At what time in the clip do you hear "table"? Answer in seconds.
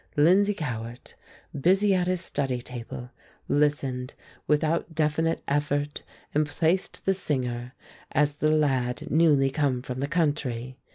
2.59-3.11